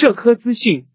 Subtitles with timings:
[0.00, 0.86] 社科资讯，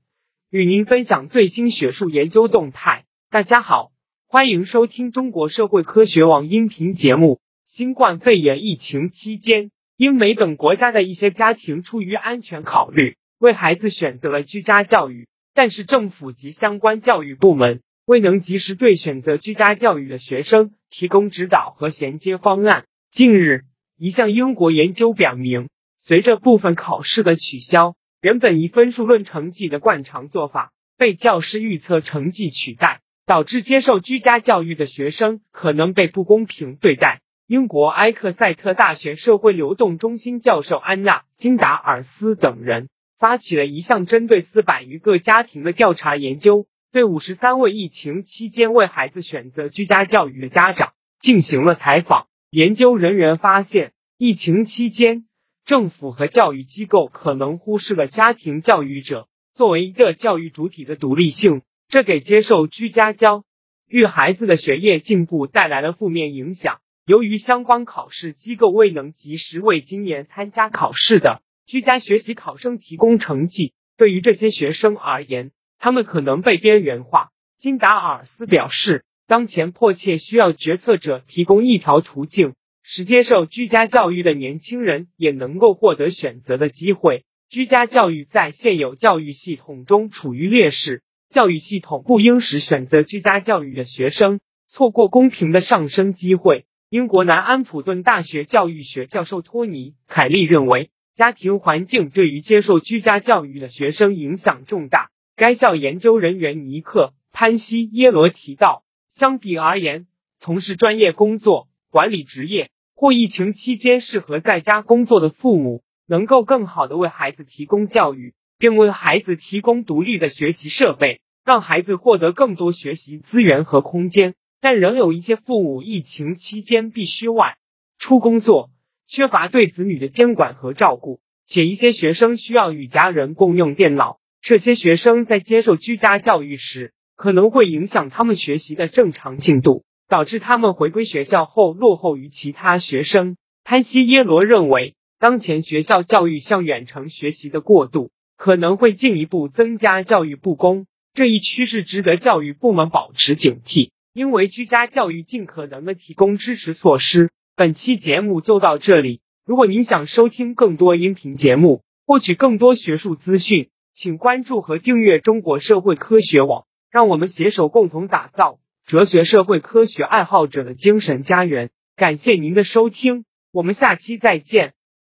[0.50, 3.06] 与您分享最新学术研究动态。
[3.30, 3.92] 大家好，
[4.28, 7.40] 欢迎收听中国社会科学网音频节目。
[7.68, 22.88] 新冠肺炎疫情期间，英美等国家的一些家庭出于安全考虑，为孩子选择了居家教育，但是政府及相关教育部门未能及时对选择居家教育的学生提供指导和衔接方案。
[23.12, 23.66] 近日，
[24.00, 25.70] 一项英国研究表明，
[26.00, 27.96] 随着部分考试的取消，
[28.26, 37.22] 原本以分数论成绩的惯常做法被教师预测成绩取代，导致接受居家教育的学生可能被不公平对待。
[37.46, 42.90] 英国埃克塞特大学社会流动中心教授安娜·金达尔斯等人
[43.20, 52.26] 发起了一项针对四百余个家庭的调查研究，对五十三位疫情期间为孩子选择居家教育的家长进行了采访。
[52.50, 55.26] 研究人员发现，疫情期间。
[55.66, 63.44] 政府和教育机构可能忽视了家庭教育者作为一个教育主体的独立性，这给接受居家教
[63.88, 66.78] 育孩子的学业进步带来了负面影响。
[67.08, 77.30] 由于相关考试机构未能及时为今年参加考试的居家学习考生提供成绩，对于这些学生而言，他们可能被边缘化。
[77.58, 82.54] 金达尔斯表示，当前迫切需要决策者提供一条途径。
[82.88, 87.26] 使接受居家教育的年轻人也能够获得选择的机会。
[87.50, 96.66] 居家教育在现有教育系统中处于劣势，教育系统不应使选择居家教育的学生错过公平的上升机会。
[96.92, 105.10] 英国南安普顿大学教育学教授托尼·凯利认为，家庭环境对于接受居家教育的学生影响重大。
[105.36, 110.06] 该校研究人员尼克·潘西耶罗提到，相比而言，
[110.38, 112.70] 从事专业工作、管理职业。
[112.96, 124.34] 或疫情期间适合在家工作的父母，能够更好的为孩子提供教育，并为孩子提供独立的学习设备，让孩子获得更多学习资源和空间。
[124.62, 127.58] 但仍有一些父母疫情期间必须外
[128.00, 128.72] 出工作，
[129.06, 134.18] 缺乏对子女的监管和照顾，且一些学生需要与家人共用电脑。
[134.42, 139.84] 这些学生在接受居家教育时，可能会影响他们学习的正常进度。
[140.08, 143.38] 导致他们回归学校后落后于其他学生。
[143.64, 150.86] 潘西耶罗认为，当前学校教育向远程学习的过渡可能会进一步增加教育不公。
[151.14, 157.32] 这一趋势值得教育部门保持警惕，因为居家教育尽可能的提供支持措施。
[157.56, 159.22] 本期节目就到这里。
[159.46, 166.66] 如果您想收听更多音频节目，获取更多学术资讯，请关注和订阅中国社会科学网。
[166.92, 168.60] 让我们携手共同打造。
[168.86, 174.74] 哲学社会科学爱好者的精神家园，感谢您的收听，我们下期再见。